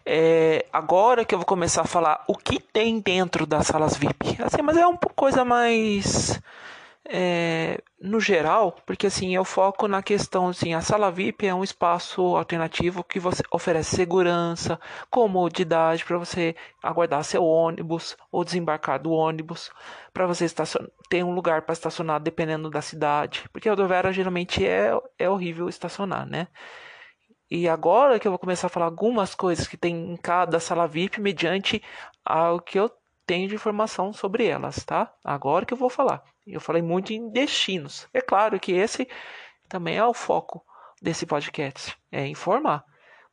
É, 0.06 0.66
agora 0.72 1.26
que 1.26 1.34
eu 1.34 1.40
vou 1.40 1.46
começar 1.46 1.82
a 1.82 1.86
falar 1.86 2.24
o 2.28 2.36
que 2.36 2.60
tem 2.60 3.00
dentro 3.00 3.46
das 3.48 3.68
salas 3.68 3.98
VIP. 3.98 4.38
Assim, 4.42 4.62
mas 4.62 4.78
é 4.78 4.86
uma 4.86 5.00
coisa 5.16 5.44
mais 5.44 6.40
é, 7.08 7.82
no 8.00 8.20
geral, 8.20 8.76
porque 8.86 9.08
assim 9.08 9.36
eu 9.36 9.44
foco 9.44 9.88
na 9.88 10.04
questão 10.04 10.50
assim, 10.50 10.74
a 10.74 10.82
sala 10.82 11.12
VIP 11.12 11.48
é 11.48 11.56
um 11.56 11.64
espaço 11.64 12.36
alternativo 12.36 13.04
que 13.04 13.20
você 13.20 13.42
oferece 13.52 13.96
segurança, 13.96 14.80
comodidade 15.10 16.06
para 16.06 16.18
você 16.18 16.56
aguardar 16.84 17.24
seu 17.24 17.44
ônibus 17.44 18.18
ou 18.32 18.44
desembarcar 18.44 19.02
do 19.02 19.12
ônibus, 19.12 19.72
para 20.14 20.28
você 20.28 20.46
estacionar, 20.46 20.90
ter 21.10 21.24
um 21.24 21.34
lugar 21.34 21.64
para 21.64 21.74
estacionar 21.74 22.20
dependendo 22.20 22.70
da 22.70 22.82
cidade, 22.82 23.48
porque 23.52 23.70
a 23.70 23.72
rodoviária 23.72 24.12
geralmente 24.12 24.66
é, 24.66 24.92
é 25.18 25.30
horrível 25.30 25.70
estacionar, 25.70 26.26
né? 26.28 26.48
E 27.52 27.68
agora 27.68 28.20
que 28.20 28.28
eu 28.28 28.32
vou 28.32 28.38
começar 28.38 28.68
a 28.68 28.70
falar 28.70 28.86
algumas 28.86 29.34
coisas 29.34 29.68
que 29.68 29.76
tem 29.76 30.12
em 30.14 30.18
cada 30.18 30.60
sala 30.60 30.88
VIP 30.88 31.20
mediante 31.20 31.82
ao 32.24 32.60
que 32.60 32.78
eu 32.78 32.92
tenho 33.30 33.48
de 33.48 33.54
informação 33.54 34.12
sobre 34.12 34.48
elas, 34.48 34.84
tá? 34.84 35.14
Agora 35.24 35.64
que 35.64 35.72
eu 35.72 35.78
vou 35.78 35.88
falar. 35.88 36.24
Eu 36.48 36.60
falei 36.60 36.82
muito 36.82 37.14
em 37.14 37.30
destinos. 37.30 38.08
É 38.12 38.22
claro 38.22 38.60
que 38.60 38.72
esse 38.72 39.08
também 39.68 39.98
é 39.98 40.04
o 40.04 40.16
foco 40.16 40.66
desse 41.00 41.28
podcast, 41.28 41.96
é 42.12 42.26
informar. 42.26 42.84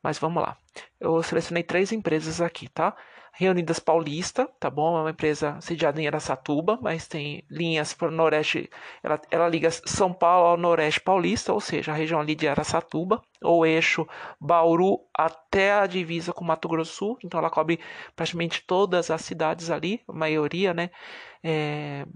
Mas 0.03 0.19
vamos 0.19 0.43
lá. 0.43 0.55
Eu 0.99 1.23
selecionei 1.23 1.63
três 1.63 1.91
empresas 1.91 2.39
aqui, 2.41 2.69
tá? 2.69 2.95
Reunidas 3.37 3.77
Paulista, 3.79 4.49
tá 4.59 4.67
bom? 4.67 4.97
É 4.97 5.01
uma 5.01 5.11
empresa 5.11 5.61
sediada 5.61 6.01
em 6.01 6.07
Aracatuba, 6.07 6.79
mas 6.81 7.07
tem 7.07 7.43
linhas 7.51 7.93
para 7.93 8.07
o 8.07 8.11
Noroeste. 8.11 8.67
Ela, 9.03 9.21
ela 9.29 9.47
liga 9.47 9.69
São 9.69 10.11
Paulo 10.11 10.47
ao 10.47 10.57
Noroeste 10.57 10.99
Paulista, 10.99 11.53
ou 11.53 11.61
seja, 11.61 11.91
a 11.91 11.95
região 11.95 12.19
ali 12.19 12.33
de 12.33 12.47
Aracatuba, 12.47 13.21
ou 13.43 13.63
eixo 13.63 14.07
Bauru 14.41 15.01
até 15.15 15.73
a 15.73 15.85
divisa 15.85 16.33
com 16.33 16.43
Mato 16.43 16.67
Grosso 16.67 16.95
Sul. 16.95 17.19
Então 17.23 17.39
ela 17.39 17.51
cobre 17.51 17.79
praticamente 18.15 18.63
todas 18.65 19.11
as 19.11 19.21
cidades 19.21 19.69
ali, 19.69 20.01
a 20.07 20.13
maioria, 20.13 20.73
né? 20.73 20.89
É, 21.43 22.07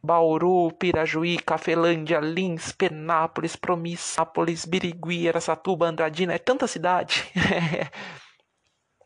Bauru, 0.00 0.70
Pirajuí, 0.78 1.38
Cafelândia, 1.38 2.20
Lins, 2.20 2.70
Penápolis, 2.70 3.56
Promissápolis, 3.56 4.64
Birigui, 4.64 5.28
Aracatuba, 5.28 5.86
Andradina, 5.86 6.34
é 6.34 6.38
tanta 6.38 6.68
cidade. 6.68 7.24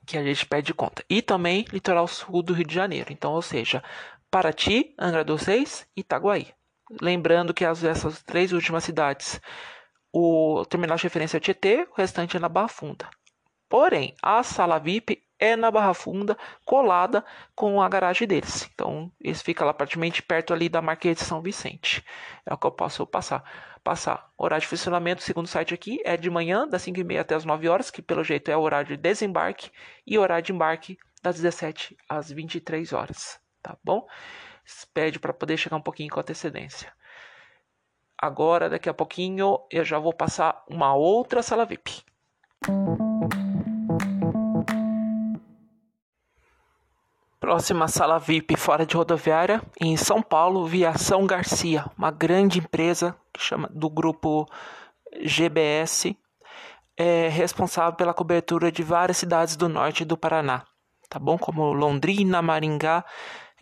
que 0.07 0.17
a 0.17 0.23
gente 0.23 0.47
pede 0.47 0.73
conta. 0.73 1.05
E 1.11 1.21
também 1.21 1.65
litoral 1.73 2.07
sul 2.07 2.43
do 2.43 2.55
Rio 2.55 2.67
de 2.67 2.75
Janeiro. 2.75 3.13
Então, 3.13 3.33
ou 3.33 3.43
seja, 3.43 3.83
Paraty, 4.31 4.95
Angra 4.99 5.25
dos 5.25 5.43
Reis 5.43 5.87
e 5.97 6.01
Itaguaí. 6.01 6.49
Lembrando 7.03 7.53
que 7.53 7.65
as, 7.65 7.83
essas 7.83 8.23
três 8.23 8.53
últimas 8.53 8.85
cidades, 8.85 9.41
o 10.13 10.65
terminal 10.67 10.97
de 10.97 11.03
referência 11.03 11.39
é 11.39 11.41
Tietê, 11.41 11.89
o 11.91 11.95
restante 11.97 12.37
é 12.37 12.41
na 12.41 12.49
Barra 12.49 12.69
Funda. 12.69 13.11
Porém, 13.69 14.15
a 14.23 14.43
sala 14.45 14.79
VIP 14.79 15.26
é 15.39 15.57
na 15.57 15.71
Barra 15.71 15.95
Funda, 15.95 16.37
colada 16.65 17.25
com 17.55 17.81
a 17.83 17.89
garagem 17.89 18.27
deles. 18.27 18.69
Então, 18.73 19.11
isso 19.21 19.45
fica 19.45 19.65
lá 19.65 19.75
praticamente 19.75 20.23
perto 20.23 20.53
ali 20.53 20.69
da 20.69 20.83
Marquês 20.83 21.17
de 21.17 21.25
São 21.25 21.43
Vicente. 21.43 22.05
É 22.45 22.55
o 22.55 22.59
que 22.59 22.67
eu 22.67 22.73
posso 22.73 23.07
passar 23.07 23.45
passar. 23.87 24.33
Horário 24.37 24.63
de 24.63 24.67
funcionamento, 24.67 25.23
segundo 25.23 25.45
o 25.45 25.49
site 25.49 25.73
aqui, 25.73 26.01
é 26.05 26.17
de 26.17 26.29
manhã, 26.29 26.67
das 26.67 26.83
5h30 26.83 27.21
até 27.21 27.37
as 27.37 27.45
9 27.45 27.69
horas, 27.69 27.89
que 27.89 28.03
pelo 28.03 28.25
jeito 28.25 28.51
é 28.51 28.57
o 28.57 28.61
horário 28.61 28.89
de 28.89 28.97
desembarque, 28.97 29.71
e 30.05 30.19
horário 30.19 30.45
de 30.45 30.53
embarque 30.53 30.99
das 31.23 31.37
17 31.37 31.97
às 32.09 32.33
23 32.33 32.93
horas, 32.93 33.39
tá 33.63 33.77
bom? 33.85 34.05
Pede 34.93 35.21
para 35.21 35.33
poder 35.33 35.57
chegar 35.57 35.77
um 35.77 35.81
pouquinho 35.81 36.11
com 36.11 36.19
antecedência. 36.19 36.93
Agora, 38.19 38.69
daqui 38.69 38.89
a 38.89 38.95
pouquinho, 38.95 39.61
eu 39.71 39.85
já 39.85 40.01
vou 40.01 40.13
passar 40.13 40.65
uma 40.69 40.93
outra 40.95 41.41
sala 41.41 41.65
VIP. 41.65 42.05
Próxima 47.47 47.87
sala 47.87 48.19
VIP 48.19 48.57
fora 48.57 48.85
de 48.85 48.97
rodoviária, 48.97 49.63
em 49.81 49.97
São 49.97 50.21
Paulo, 50.21 50.67
Viação 50.67 51.25
Garcia, 51.25 51.85
uma 51.97 52.11
grande 52.11 52.59
empresa 52.59 53.15
que 53.33 53.41
chama 53.41 53.71
do 53.73 53.89
grupo 53.89 54.49
GBS, 55.23 56.17
é 56.97 57.29
responsável 57.29 57.93
pela 57.93 58.13
cobertura 58.13 58.73
de 58.73 58.83
várias 58.83 59.19
cidades 59.19 59.55
do 59.55 59.69
norte 59.69 60.05
do 60.05 60.17
Paraná, 60.17 60.65
tá 61.09 61.21
bom? 61.21 61.39
Como 61.39 61.73
Londrina, 61.73 62.43
Maringá, 62.43 63.05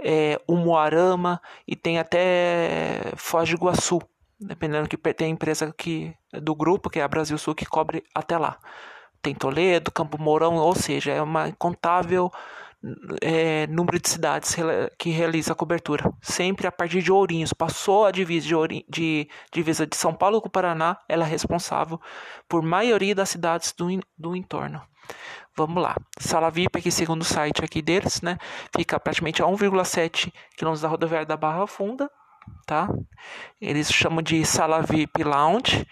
é, 0.03 0.41
Umuarama 0.49 1.39
e 1.69 1.77
tem 1.77 1.99
até 1.99 3.13
Foz 3.17 3.51
do 3.51 3.57
Iguaçu, 3.57 4.01
dependendo 4.41 4.89
que 4.89 4.97
tem 4.97 5.27
a 5.27 5.31
empresa 5.31 5.71
que, 5.77 6.17
do 6.33 6.55
grupo, 6.55 6.89
que 6.89 7.01
é 7.01 7.03
a 7.03 7.09
Brasil 7.09 7.37
Sul, 7.37 7.55
que 7.55 7.67
cobre 7.67 8.03
até 8.15 8.39
lá. 8.39 8.57
Tem 9.21 9.35
Toledo, 9.35 9.93
Campo 9.93 10.19
Mourão, 10.19 10.57
ou 10.57 10.75
seja, 10.75 11.13
é 11.13 11.21
uma 11.21 11.51
incontável 11.51 12.33
é, 13.21 13.67
número 13.67 13.99
de 13.99 14.09
cidades 14.09 14.57
que 14.99 15.11
realiza 15.11 15.53
a 15.53 15.57
cobertura. 15.57 16.13
Sempre 16.21 16.67
a 16.67 16.73
partir 16.73 17.03
de 17.03 17.11
Ourinhos. 17.11 17.53
Passou 17.53 18.05
a 18.05 18.11
divisa 18.11 18.47
de, 18.47 18.55
Ourinhos, 18.55 18.85
de, 18.89 19.29
divisa 19.53 19.87
de 19.87 19.97
São 19.97 20.15
Paulo 20.15 20.41
com 20.41 20.49
o 20.49 20.51
Paraná, 20.51 20.99
ela 21.09 21.25
é 21.25 21.29
responsável 21.29 22.01
por 22.49 22.63
maioria 22.63 23.15
das 23.15 23.31
cidades 23.31 23.73
do, 23.73 23.89
do 24.17 24.37
entorno. 24.37 24.83
Vamos 25.57 25.81
lá. 25.81 25.97
Sala 26.19 26.51
VIP, 26.51 26.79
aqui 26.79 26.91
segundo 26.91 27.23
o 27.23 27.25
site 27.25 27.65
aqui 27.65 27.81
deles, 27.81 28.21
né? 28.21 28.39
Fica 28.77 28.99
praticamente 28.99 29.41
a 29.41 29.47
1,7 29.47 30.33
km 30.57 30.81
da 30.81 30.89
rodoviária 30.89 31.27
da 31.27 31.37
Barra 31.37 31.67
Funda, 31.67 32.11
tá? 32.67 32.89
Eles 33.61 33.93
chamam 33.93 34.21
de 34.21 34.45
Sala 34.45 34.83
VIP 34.83 35.23
Lounge. 35.23 35.87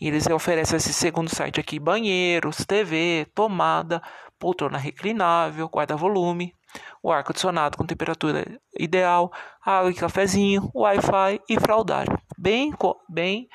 E 0.00 0.08
eles 0.08 0.26
oferecem 0.28 0.78
esse 0.78 0.94
segundo 0.94 1.28
site 1.28 1.60
aqui: 1.60 1.78
banheiros, 1.78 2.64
TV, 2.64 3.26
tomada, 3.34 4.00
poltrona 4.40 4.78
reclinável, 4.78 5.68
guarda-volume, 5.68 6.54
o 7.02 7.12
ar-condicionado 7.12 7.76
com 7.76 7.84
temperatura 7.84 8.58
ideal, 8.76 9.30
água 9.60 9.90
e 9.90 9.94
cafezinho, 9.94 10.70
Wi-Fi 10.74 11.40
e 11.48 11.60
fraldário. 11.60 12.18
Bem, 12.38 12.72
bem, 13.08 13.48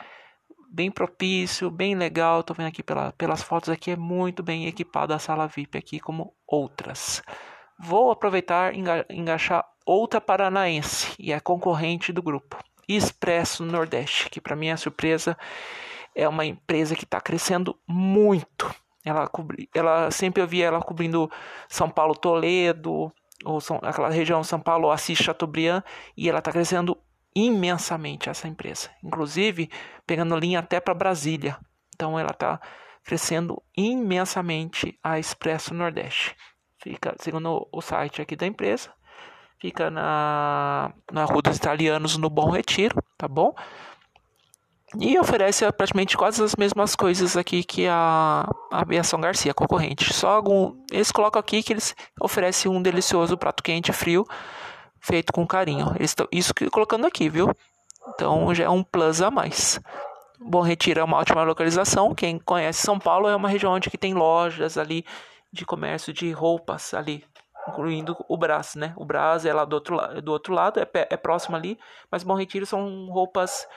bem 0.70 0.92
propício, 0.92 1.72
bem 1.72 1.96
legal. 1.96 2.44
Tô 2.44 2.54
vendo 2.54 2.68
aqui 2.68 2.84
pela, 2.84 3.12
pelas 3.14 3.42
fotos 3.42 3.70
aqui 3.70 3.92
é 3.92 3.96
muito 3.96 4.44
bem 4.44 4.68
equipada 4.68 5.16
a 5.16 5.20
sala 5.20 5.48
VIP 5.48 5.78
aqui 5.78 6.00
como 6.00 6.34
outras. 6.48 7.24
Vou 7.80 8.12
aproveitar 8.12 8.74
e 8.74 8.84
engaixar 9.10 9.66
outra 9.86 10.22
paranaense 10.22 11.16
e 11.18 11.34
é 11.34 11.40
concorrente 11.40 12.14
do 12.14 12.22
grupo. 12.22 12.58
Expresso 12.88 13.66
Nordeste, 13.66 14.30
que 14.30 14.40
para 14.40 14.56
minha 14.56 14.78
surpresa 14.78 15.36
é 16.14 16.30
uma 16.30 16.46
empresa 16.46 16.96
que 16.96 17.04
está 17.04 17.20
crescendo 17.20 17.78
muito 17.88 18.74
ela, 19.06 19.28
cobri, 19.28 19.70
ela 19.74 20.10
sempre 20.10 20.42
eu 20.42 20.48
via 20.48 20.66
ela 20.66 20.82
cobrindo 20.82 21.30
São 21.70 21.90
Paulo 21.90 22.16
Toledo, 22.16 23.12
ou 23.46 23.62
São, 23.62 23.80
aquela 23.84 24.10
região 24.10 24.44
São 24.44 24.60
Paulo 24.60 24.90
Assis 24.90 25.20
Chateaubriand, 25.20 25.84
e 26.18 26.28
ela 26.28 26.40
está 26.40 26.52
crescendo 26.52 26.98
imensamente 27.36 28.30
essa 28.30 28.48
empresa. 28.48 28.90
Inclusive 29.04 29.70
pegando 30.08 30.36
linha 30.38 30.60
até 30.60 30.80
para 30.80 30.94
Brasília. 30.94 31.58
Então 31.94 32.20
ela 32.20 32.32
está 32.32 32.60
crescendo 33.04 33.62
imensamente 33.78 34.98
a 35.04 35.20
Expresso 35.20 35.74
Nordeste. 35.74 36.36
fica, 36.82 37.16
segundo 37.20 37.68
o 37.72 37.82
site 37.82 38.22
aqui 38.22 38.36
da 38.36 38.46
empresa, 38.48 38.92
fica 39.60 39.90
na, 39.90 40.94
na 41.12 41.26
Rua 41.26 41.42
dos 41.42 41.58
Italianos, 41.58 42.18
no 42.18 42.30
Bom 42.30 42.50
Retiro, 42.50 43.02
tá 43.18 43.28
bom? 43.28 43.54
E 45.00 45.20
oferece 45.20 45.70
praticamente 45.74 46.16
quase 46.16 46.42
as 46.44 46.56
mesmas 46.56 46.96
coisas 46.96 47.36
aqui 47.36 47.64
que 47.64 47.88
a, 47.88 48.50
a 48.72 48.82
Aviação 48.82 49.20
Garcia, 49.20 49.54
concorrente. 49.54 50.14
Só 50.14 50.30
algum. 50.30 50.76
Eles 50.92 51.12
colocam 51.12 51.40
aqui 51.40 51.62
que 51.62 51.74
eles 51.74 51.96
oferecem 52.20 52.72
um 52.72 52.82
delicioso 52.82 53.38
prato 53.38 53.62
quente 53.62 53.92
frio, 53.92 54.26
feito 55.00 55.34
com 55.34 55.46
carinho. 55.46 55.94
Eles 55.96 56.16
isso 56.32 56.54
que 56.54 56.70
colocando 56.70 57.06
aqui, 57.06 57.30
viu? 57.30 57.52
Então 58.14 58.54
já 58.54 58.66
é 58.66 58.70
um 58.70 58.84
plus 58.84 59.22
a 59.22 59.30
mais. 59.30 59.80
Bom 60.40 60.62
Retiro 60.62 61.00
é 61.00 61.04
uma 61.04 61.18
ótima 61.18 61.44
localização. 61.44 62.14
Quem 62.16 62.40
conhece 62.40 62.82
São 62.82 63.00
Paulo 63.00 63.28
é 63.28 63.36
uma 63.36 63.50
região 63.50 63.74
onde 63.74 63.90
que 63.90 63.98
tem 63.98 64.14
lojas 64.14 64.78
ali 64.78 65.06
de 65.52 65.66
comércio 65.66 66.14
de 66.14 66.32
roupas 66.32 66.94
ali 66.94 67.24
incluindo 67.68 68.16
o 68.28 68.38
Brás, 68.38 68.76
né? 68.76 68.94
O 68.96 69.06
Brás 69.06 69.46
é 69.46 69.54
lá 69.54 69.66
do 69.66 69.74
outro, 69.74 69.96
lado, 69.96 70.22
do 70.22 70.32
outro 70.32 70.54
lado, 70.54 70.80
é, 70.80 70.88
é 70.94 71.18
próximo 71.18 71.56
ali, 71.56 71.78
mas 72.12 72.24
Bom 72.24 72.36
Retiro 72.36 72.66
são 72.66 73.08
roupas, 73.08 73.68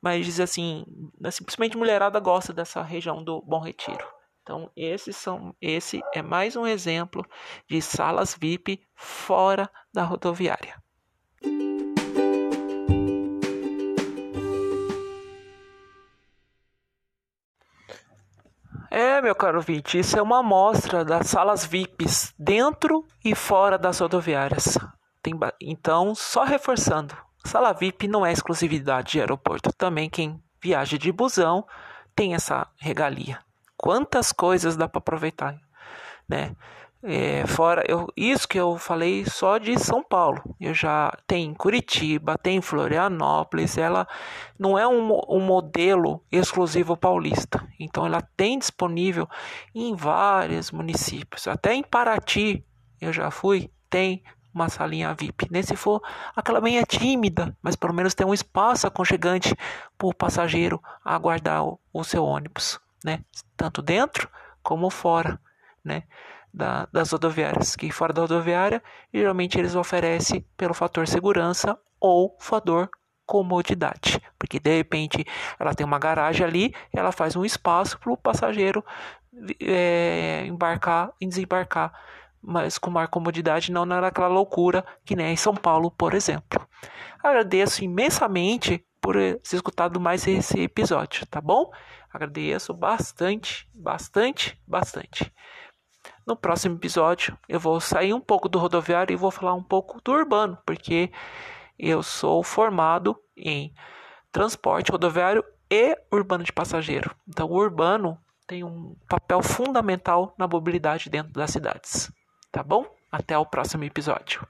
mas 0.00 0.40
assim, 0.40 0.84
simplesmente 1.30 1.76
mulherada 1.76 2.18
gosta 2.20 2.52
dessa 2.52 2.82
região 2.82 3.22
do 3.22 3.42
Bom 3.42 3.60
Retiro. 3.60 4.06
Então, 4.42 4.70
esses 4.76 5.16
são, 5.16 5.54
esse 5.60 6.00
é 6.14 6.22
mais 6.22 6.54
um 6.54 6.66
exemplo 6.66 7.26
de 7.68 7.82
salas 7.82 8.36
VIP 8.38 8.80
fora 8.94 9.68
da 9.92 10.04
rodoviária. 10.04 10.80
É, 18.98 19.20
meu 19.20 19.34
caro 19.34 19.58
ouvinte, 19.58 19.98
isso 19.98 20.18
é 20.18 20.22
uma 20.22 20.38
amostra 20.38 21.04
das 21.04 21.26
salas 21.26 21.66
VIPs 21.66 22.32
dentro 22.38 23.04
e 23.22 23.34
fora 23.34 23.76
das 23.76 23.98
rodoviárias. 23.98 24.78
Tem, 25.22 25.34
então, 25.60 26.14
só 26.14 26.44
reforçando, 26.44 27.14
sala 27.44 27.74
VIP 27.74 28.08
não 28.08 28.24
é 28.24 28.32
exclusividade 28.32 29.12
de 29.12 29.20
aeroporto. 29.20 29.70
Também 29.76 30.08
quem 30.08 30.42
viaja 30.62 30.96
de 30.96 31.12
busão 31.12 31.66
tem 32.14 32.34
essa 32.34 32.66
regalia. 32.78 33.38
Quantas 33.76 34.32
coisas 34.32 34.78
dá 34.78 34.88
para 34.88 35.00
aproveitar, 35.00 35.60
né? 36.26 36.56
É, 37.08 37.46
fora 37.46 37.84
eu, 37.86 38.12
isso 38.16 38.48
que 38.48 38.58
eu 38.58 38.76
falei 38.76 39.24
só 39.26 39.58
de 39.58 39.78
São 39.78 40.02
Paulo. 40.02 40.42
Eu 40.60 40.74
já 40.74 41.16
tem 41.24 41.54
Curitiba, 41.54 42.36
tem 42.36 42.60
Florianópolis. 42.60 43.78
Ela 43.78 44.08
não 44.58 44.76
é 44.76 44.88
um, 44.88 45.20
um 45.28 45.38
modelo 45.38 46.20
exclusivo 46.32 46.96
paulista. 46.96 47.64
Então 47.78 48.04
ela 48.04 48.20
tem 48.36 48.58
disponível 48.58 49.28
em 49.72 49.94
vários 49.94 50.72
municípios. 50.72 51.46
Até 51.46 51.74
em 51.74 51.82
Paraty 51.84 52.64
eu 53.00 53.12
já 53.12 53.30
fui. 53.30 53.70
Tem 53.88 54.24
uma 54.52 54.68
salinha 54.68 55.14
VIP. 55.14 55.46
Nem 55.48 55.62
se 55.62 55.76
for 55.76 56.02
aquela 56.34 56.60
bem 56.60 56.82
tímida, 56.82 57.56
mas 57.62 57.76
pelo 57.76 57.94
menos 57.94 58.14
tem 58.14 58.26
um 58.26 58.34
espaço 58.34 58.84
aconchegante 58.84 59.54
para 59.96 60.08
o 60.08 60.14
passageiro 60.14 60.82
aguardar 61.04 61.64
o, 61.64 61.78
o 61.92 62.02
seu 62.02 62.24
ônibus, 62.24 62.80
né? 63.04 63.20
Tanto 63.56 63.80
dentro 63.80 64.28
como 64.60 64.90
fora, 64.90 65.38
né? 65.84 66.02
Da, 66.56 66.88
das 66.90 67.12
rodoviárias, 67.12 67.76
que 67.76 67.92
fora 67.92 68.14
da 68.14 68.22
rodoviária, 68.22 68.82
geralmente 69.12 69.58
eles 69.58 69.74
oferecem 69.74 70.42
pelo 70.56 70.72
fator 70.72 71.06
segurança 71.06 71.78
ou 72.00 72.34
fator 72.40 72.88
comodidade, 73.26 74.22
porque 74.38 74.58
de 74.58 74.74
repente 74.74 75.26
ela 75.58 75.74
tem 75.74 75.84
uma 75.84 75.98
garagem 75.98 76.46
ali, 76.46 76.74
ela 76.92 77.12
faz 77.12 77.36
um 77.36 77.44
espaço 77.44 77.98
para 77.98 78.10
o 78.10 78.16
passageiro 78.16 78.82
é, 79.60 80.46
embarcar 80.46 81.12
e 81.20 81.26
desembarcar, 81.26 81.92
mas 82.40 82.78
com 82.78 82.88
maior 82.88 83.08
comodidade, 83.08 83.70
não 83.70 83.84
naquela 83.84 84.28
loucura 84.28 84.82
que 85.04 85.14
nem 85.14 85.34
em 85.34 85.36
São 85.36 85.54
Paulo, 85.54 85.90
por 85.90 86.14
exemplo. 86.14 86.66
Agradeço 87.22 87.84
imensamente 87.84 88.82
por 88.98 89.14
ter 89.14 89.40
escutado 89.52 90.00
mais 90.00 90.26
esse 90.26 90.60
episódio, 90.60 91.26
tá 91.26 91.40
bom? 91.40 91.70
Agradeço 92.10 92.72
bastante, 92.72 93.68
bastante, 93.74 94.58
bastante. 94.66 95.30
No 96.26 96.34
próximo 96.34 96.74
episódio, 96.74 97.38
eu 97.48 97.60
vou 97.60 97.78
sair 97.80 98.12
um 98.12 98.20
pouco 98.20 98.48
do 98.48 98.58
rodoviário 98.58 99.14
e 99.14 99.16
vou 99.16 99.30
falar 99.30 99.54
um 99.54 99.62
pouco 99.62 100.00
do 100.02 100.10
urbano, 100.10 100.58
porque 100.66 101.12
eu 101.78 102.02
sou 102.02 102.42
formado 102.42 103.16
em 103.36 103.72
transporte 104.32 104.90
rodoviário 104.90 105.44
e 105.70 105.96
urbano 106.12 106.42
de 106.42 106.52
passageiro. 106.52 107.14
Então, 107.28 107.48
o 107.48 107.54
urbano 107.54 108.18
tem 108.44 108.64
um 108.64 108.96
papel 109.08 109.40
fundamental 109.40 110.34
na 110.36 110.48
mobilidade 110.48 111.08
dentro 111.08 111.32
das 111.32 111.52
cidades. 111.52 112.10
Tá 112.50 112.60
bom? 112.60 112.84
Até 113.12 113.38
o 113.38 113.46
próximo 113.46 113.84
episódio. 113.84 114.44